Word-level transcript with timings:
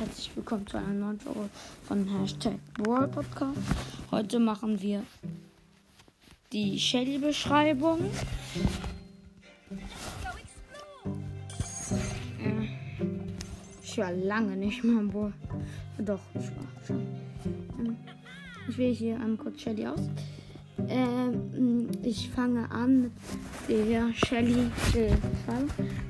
herzlich 0.00 0.34
willkommen 0.34 0.66
zu 0.66 0.78
einer 0.78 0.94
neuen 0.94 1.20
Folge 1.20 1.50
von 1.84 2.06
Hashtag 2.06 2.54
Brawl 2.72 3.06
Podcast. 3.06 3.58
Heute 4.10 4.38
machen 4.38 4.80
wir 4.80 5.04
die 6.54 6.78
Shelly-Beschreibung. 6.78 8.10
Äh, 12.38 12.68
ich 13.82 13.98
war 13.98 14.10
lange 14.12 14.56
nicht 14.56 14.82
mehr 14.82 15.00
im 15.00 15.10
Brawl. 15.10 15.34
Doch, 15.98 16.20
ich 16.32 16.46
war 16.56 16.86
schon. 16.86 17.06
Ähm, 17.78 17.96
ich 18.70 18.78
wähle 18.78 18.94
hier 18.94 19.16
einmal 19.16 19.36
kurz 19.36 19.60
Shelly 19.60 19.86
aus. 19.86 20.08
Ähm, 20.88 21.90
ich 22.02 22.30
fange 22.30 22.70
an 22.70 23.12
mit 23.68 23.90
der 23.90 24.14
Shelly. 24.14 24.70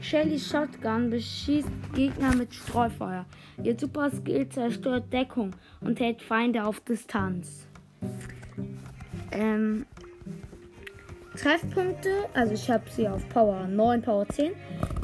Äh, 0.00 0.02
Shelly 0.02 0.38
Shotgun 0.38 1.10
beschießt 1.10 1.68
Gegner 1.94 2.34
mit 2.34 2.54
Streufeuer. 2.54 3.26
Ihr 3.62 3.78
Super 3.78 4.10
Skill 4.10 4.48
zerstört 4.48 5.12
Deckung 5.12 5.54
und 5.80 6.00
hält 6.00 6.22
Feinde 6.22 6.64
auf 6.64 6.80
Distanz. 6.80 7.66
Ähm, 9.32 9.86
Treffpunkte, 11.36 12.10
also 12.34 12.54
ich 12.54 12.68
habe 12.70 12.84
sie 12.90 13.08
auf 13.08 13.26
Power 13.28 13.66
9, 13.66 14.02
Power 14.02 14.28
10. 14.28 14.52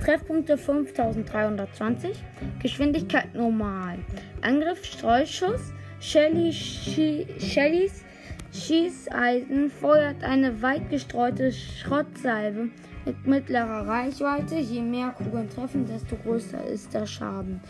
Treffpunkte 0.05 0.59
5320. 0.59 2.17
Geschwindigkeit 2.61 3.35
normal. 3.35 3.99
Angriff, 4.43 4.85
Streuschuss. 4.85 5.73
Shelly, 5.99 6.53
Shellys 6.53 8.05
Schießeisen 8.53 9.71
feuert 9.71 10.23
eine 10.23 10.61
weit 10.63 10.91
gestreute 10.91 11.53
Schrottsalve 11.53 12.69
mit 13.07 13.27
mittlerer 13.27 13.87
Reichweite. 13.87 14.57
Je 14.57 14.83
mehr 14.83 15.11
Kugeln 15.11 15.49
treffen, 15.49 15.87
desto 15.87 16.17
größer 16.17 16.67
ist 16.67 16.93
der 16.93 17.07
Schaden. 17.07 17.61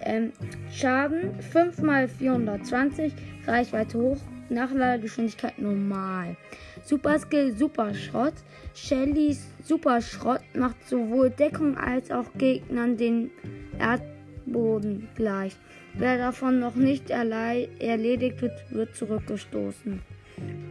Ähm, 0.00 0.32
Schaden 0.72 1.40
5 1.40 1.78
x 1.78 2.16
420, 2.18 3.12
Reichweite 3.46 3.98
hoch, 3.98 4.18
Nachladegeschwindigkeit 4.48 5.58
normal. 5.58 6.36
Super 6.82 7.18
Skill 7.18 7.56
Super 7.56 7.94
Schrott. 7.94 8.34
Shellys 8.74 9.46
Super 9.62 10.00
Schrott 10.00 10.42
macht 10.54 10.88
sowohl 10.88 11.30
Deckung 11.30 11.76
als 11.76 12.10
auch 12.10 12.26
Gegnern 12.36 12.96
den 12.96 13.30
Erdboden 13.78 15.08
gleich. 15.14 15.56
Wer 15.94 16.18
davon 16.18 16.58
noch 16.58 16.74
nicht 16.74 17.10
erledigt 17.10 18.42
wird, 18.42 18.72
wird 18.72 18.96
zurückgestoßen. 18.96 20.02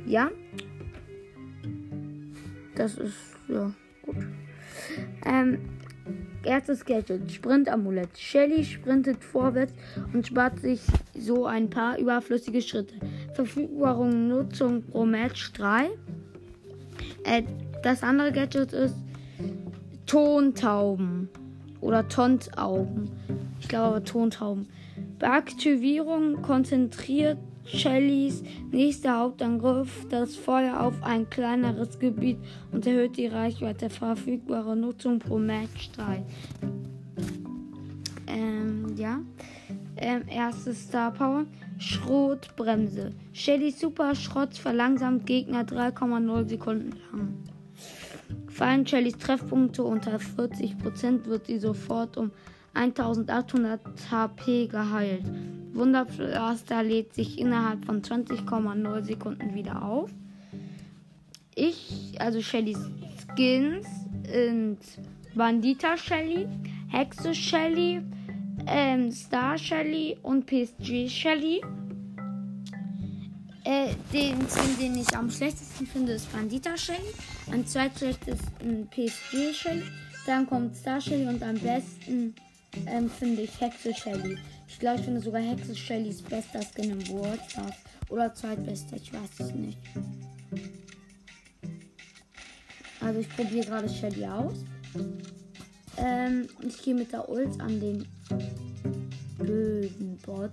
Ja? 0.06 0.30
Das 2.76 2.98
ist, 2.98 3.38
ja. 3.48 3.72
Ähm, 5.26 5.60
erstes 6.44 6.86
Gadget, 6.86 7.32
Sprint-Amulett. 7.32 8.18
Shelly 8.18 8.64
sprintet 8.64 9.24
vorwärts 9.24 9.74
und 10.14 10.28
spart 10.28 10.60
sich 10.60 10.82
so 11.18 11.46
ein 11.46 11.70
paar 11.70 11.98
überflüssige 11.98 12.62
Schritte. 12.62 12.96
Verfügbare 13.34 14.08
Nutzung 14.08 14.84
pro 14.84 15.06
Match 15.06 15.54
3. 15.54 15.90
Äh, 17.24 17.44
das 17.82 18.04
andere 18.04 18.32
Gadget 18.32 18.74
ist 18.74 18.96
Tontauben 20.06 21.30
oder 21.82 22.08
Tontauben. 22.08 23.10
Ich 23.60 23.68
glaube 23.68 23.88
aber 23.88 24.04
Tontauben. 24.04 24.68
Bei 25.20 25.30
Aktivierung 25.30 26.42
konzentriert 26.42 27.38
Shellys 27.66 28.44
nächster 28.72 29.18
Hauptangriff 29.18 30.08
das 30.10 30.36
Feuer 30.36 30.82
auf 30.82 31.02
ein 31.02 31.30
kleineres 31.30 31.98
Gebiet 31.98 32.38
und 32.72 32.86
erhöht 32.86 33.18
die 33.18 33.28
Reichweite 33.28 33.90
verfügbare 33.90 34.76
Nutzung 34.76 35.20
pro 35.20 35.38
Match 35.38 35.92
3. 35.94 36.24
Ähm, 38.28 38.94
ja. 38.98 39.20
Ähm, 39.96 40.24
erstes 40.28 40.84
Star 40.84 41.12
Power. 41.12 41.46
Schrotbremse. 41.78 43.12
Shelly 43.34 43.72
Super 43.72 44.16
Schrott 44.16 44.56
verlangsamt 44.56 45.26
Gegner 45.26 45.64
3,0 45.64 46.50
Sekunden 46.50 46.92
lang. 47.12 47.34
Fallen 48.48 48.86
Shellys 48.86 49.18
Treffpunkte 49.18 49.84
unter 49.84 50.18
40%, 50.18 51.26
wird 51.26 51.48
sie 51.48 51.58
sofort 51.58 52.18
um 52.18 52.32
1800 52.76 53.82
HP 54.12 54.68
geheilt. 54.68 55.26
Wunderpflaster 55.74 56.84
lädt 56.84 57.14
sich 57.14 57.40
innerhalb 57.40 57.86
von 57.86 58.02
20,0 58.02 59.04
Sekunden 59.04 59.56
wieder 59.56 59.84
auf. 59.84 60.10
Ich, 61.56 62.16
also 62.20 62.42
Shellys 62.42 62.80
Skins 63.36 63.88
sind 64.26 64.80
Bandita 65.36 65.98
Shelly, 65.98 66.48
Hexe 66.90 67.34
Shelly, 67.34 68.02
ähm, 68.68 69.12
Star 69.12 69.58
Shelly 69.58 70.18
und 70.22 70.46
PSG 70.46 71.10
Shelly. 71.10 71.62
Äh, 73.66 73.94
den 74.12 74.48
Skin, 74.50 74.78
den 74.80 74.96
ich 74.98 75.16
am 75.16 75.30
schlechtesten 75.30 75.88
finde, 75.88 76.14
ist 76.14 76.32
Bandita 76.32 76.76
Shelly. 76.78 77.00
Am 77.52 77.66
zweitschlechtesten 77.66 78.88
PSG 78.90 79.54
Shelly. 79.54 79.84
Dann 80.26 80.48
kommt 80.48 80.76
Star 80.76 81.00
Shelly 81.02 81.28
und 81.28 81.42
am 81.44 81.56
besten 81.56 82.36
ähm, 82.88 83.10
finde 83.10 83.44
ich 83.44 83.60
Hexe 83.60 83.94
Shelly. 83.94 84.38
Ich 84.74 84.80
glaube, 84.80 85.00
ich 85.00 85.06
finde 85.06 85.22
sogar 85.22 85.42
Hexe 85.42 85.76
Shellys 85.76 86.22
bester 86.22 86.60
Skin 86.62 86.92
im 86.92 87.08
World. 87.10 87.40
Oder 88.10 88.34
zweitbester, 88.34 88.98
ich 88.98 89.14
weiß 89.14 89.40
es 89.40 89.54
nicht. 89.54 89.78
Also 93.00 93.20
ich 93.20 93.30
probiere 93.30 93.66
gerade 93.66 93.88
Shelly 93.88 94.26
aus. 94.26 94.66
Ähm, 95.98 96.48
ich 96.68 96.82
gehe 96.82 96.96
mit 96.96 97.14
der 97.14 97.30
Ult 97.30 97.62
an 97.62 97.80
den 97.80 98.06
bösen 99.38 100.18
Bot. 100.26 100.52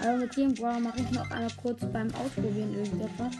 Also 0.00 0.24
mit 0.24 0.36
dem 0.36 0.54
Brawler 0.54 0.80
mache 0.80 1.00
ich 1.00 1.10
noch 1.12 1.30
einmal 1.30 1.50
kurz 1.60 1.80
beim 1.92 2.08
Ausprobieren 2.14 2.74
irgendetwas. 2.74 3.34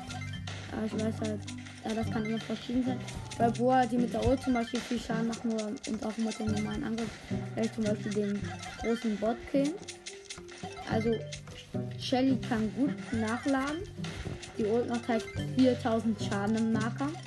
Aber 0.73 0.87
ich 0.87 0.95
weiß 0.95 1.15
halt, 1.21 1.41
ja, 1.85 1.95
das 1.95 2.11
kann 2.11 2.25
immer 2.25 2.39
verschieden 2.39 2.85
sein. 2.85 3.01
Bei 3.39 3.51
Boa, 3.51 3.87
die 3.87 3.99
mit 3.99 4.13
der 4.13 4.27
Ult 4.27 4.43
zum 4.43 4.55
Beispiel 4.55 4.81
viel 4.81 4.99
Schaden 4.99 5.29
machen 5.29 5.51
nur 5.51 5.67
und 5.67 6.07
auch 6.07 6.17
mit 6.17 6.39
dem 6.39 6.47
normalen 6.47 6.85
Angriff, 6.85 7.11
werde 7.55 7.69
ich 7.69 7.75
zum 7.75 7.85
Beispiel 7.85 8.13
den 8.13 8.41
großen 8.81 9.17
Bot 9.17 9.37
killen. 9.51 9.73
Also 10.91 11.11
Shelly 11.99 12.39
kann 12.49 12.73
gut 12.75 12.95
nachladen. 13.13 13.83
Die 14.59 14.65
Ult 14.65 14.89
macht 14.89 15.09
halt 15.09 15.25
4000 15.57 16.23
Schaden 16.23 16.57
im 16.57 16.73
Nahkampf. 16.73 17.19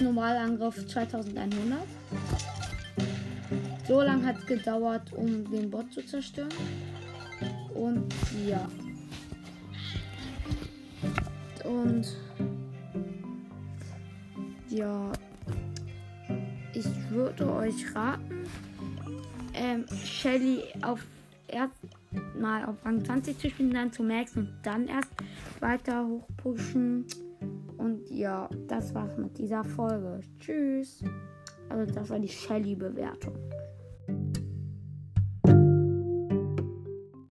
Normalangriff 0.00 0.86
2100. 0.86 1.80
So 3.88 4.00
lange 4.00 4.26
hat 4.26 4.38
es 4.38 4.46
gedauert, 4.46 5.12
um 5.12 5.50
den 5.50 5.70
Bot 5.70 5.92
zu 5.92 6.04
zerstören. 6.04 6.48
Und 7.74 8.12
ja. 8.46 8.68
Und 11.64 12.06
ja, 14.74 15.12
ich 16.72 17.10
würde 17.10 17.52
euch 17.52 17.94
raten, 17.94 18.44
ähm, 19.54 19.84
Shelly 20.04 20.62
auf 20.82 21.06
erst 21.46 21.74
mal 22.38 22.64
auf 22.64 22.76
Rang 22.84 23.04
20 23.04 23.38
zu 23.38 23.50
spielen, 23.50 23.72
dann 23.72 23.92
zu 23.92 24.02
Max 24.02 24.36
und 24.36 24.52
dann 24.62 24.88
erst 24.88 25.10
weiter 25.60 26.06
hochpushen. 26.06 27.06
Und 27.76 28.10
ja, 28.10 28.48
das 28.66 28.94
war's 28.94 29.16
mit 29.16 29.38
dieser 29.38 29.62
Folge. 29.62 30.20
Tschüss. 30.40 31.02
Also 31.68 31.92
das 31.92 32.10
war 32.10 32.18
die 32.18 32.28
Shelly-Bewertung. 32.28 33.34